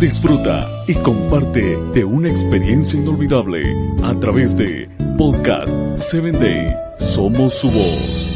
[0.00, 3.62] Disfruta y comparte de una experiencia inolvidable
[4.02, 6.76] a través de Podcast 7 Day.
[6.98, 8.34] Somos su voz.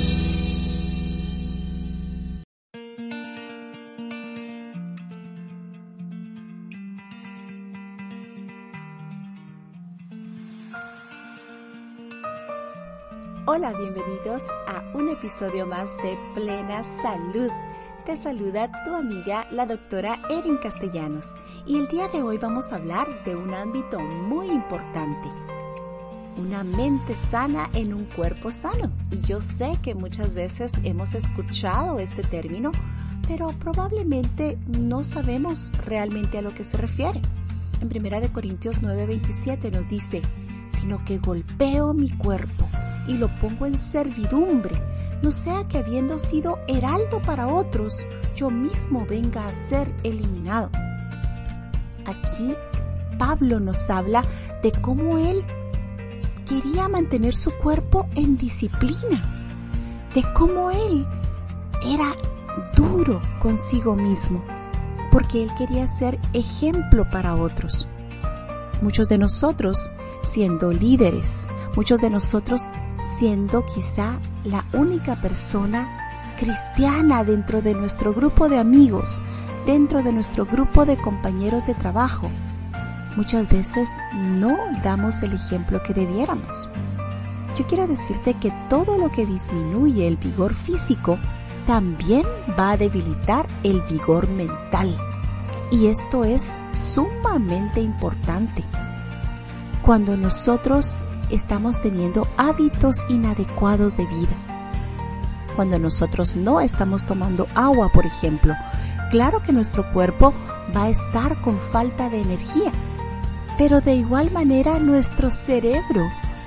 [13.45, 17.51] Hola, bienvenidos a un episodio más de Plena Salud.
[18.09, 21.31] Te saluda tu amiga, la doctora Erin Castellanos,
[21.67, 25.29] y el día de hoy vamos a hablar de un ámbito muy importante.
[26.39, 28.91] Una mente sana en un cuerpo sano.
[29.11, 32.73] Y yo sé que muchas veces hemos escuchado este término,
[33.29, 37.21] pero probablemente no sabemos realmente a lo que se refiere.
[37.83, 40.23] En 1 Corintios 9:27 nos dice,
[40.71, 42.67] sino que golpeo mi cuerpo
[43.07, 44.81] y lo pongo en servidumbre,
[45.23, 47.95] no sea que habiendo sido heraldo para otros,
[48.37, 50.71] yo mismo venga a ser eliminado.
[52.07, 52.55] Aquí
[53.19, 54.25] Pablo nos habla
[54.63, 55.45] de cómo él
[56.49, 59.23] quería mantener su cuerpo en disciplina,
[60.15, 61.05] de cómo él
[61.85, 62.15] era
[62.75, 64.43] duro consigo mismo,
[65.13, 67.89] porque él quería ser ejemplo para otros.
[68.81, 69.91] Muchos de nosotros,
[70.23, 72.73] siendo líderes, muchos de nosotros
[73.19, 79.21] siendo quizá la única persona cristiana dentro de nuestro grupo de amigos,
[79.67, 82.31] dentro de nuestro grupo de compañeros de trabajo.
[83.17, 86.69] Muchas veces no damos el ejemplo que debiéramos.
[87.59, 91.19] Yo quiero decirte que todo lo que disminuye el vigor físico
[91.67, 92.23] también
[92.59, 94.97] va a debilitar el vigor mental.
[95.73, 98.63] Y esto es sumamente importante.
[99.83, 101.01] Cuando nosotros
[101.31, 104.37] estamos teniendo hábitos inadecuados de vida.
[105.57, 108.55] Cuando nosotros no estamos tomando agua, por ejemplo,
[109.11, 110.33] claro que nuestro cuerpo
[110.77, 112.73] va a estar con falta de energía,
[113.57, 116.03] pero de igual manera nuestro cerebro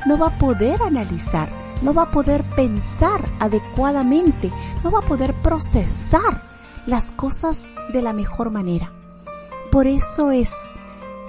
[0.06, 1.50] no va a poder analizar,
[1.82, 4.52] no va a poder pensar adecuadamente,
[4.84, 6.42] no va a poder procesar
[6.86, 8.92] las cosas de la mejor manera.
[9.72, 10.52] Por eso es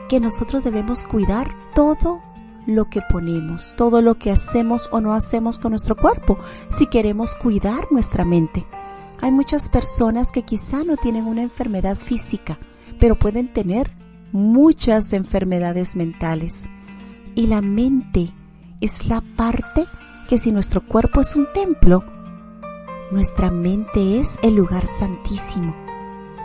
[0.09, 2.23] que nosotros debemos cuidar todo
[2.67, 6.39] lo que ponemos, todo lo que hacemos o no hacemos con nuestro cuerpo,
[6.71, 8.67] si queremos cuidar nuestra mente.
[9.21, 12.59] Hay muchas personas que quizá no tienen una enfermedad física,
[12.99, 13.91] pero pueden tener
[14.33, 16.69] muchas enfermedades mentales.
[17.35, 18.31] Y la mente
[18.81, 19.85] es la parte
[20.29, 22.05] que si nuestro cuerpo es un templo,
[23.11, 25.75] nuestra mente es el lugar santísimo.